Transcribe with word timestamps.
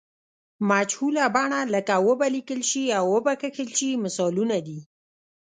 مجهوله 0.69 1.23
بڼه 1.35 1.59
لکه 1.73 1.95
و 2.05 2.09
به 2.19 2.27
لیکل 2.35 2.61
شي 2.69 2.83
او 2.99 3.05
و 3.13 3.17
به 3.25 3.33
کښل 3.41 3.69
شي 3.77 3.89
مثالونه 4.05 4.57
دي. 4.67 4.79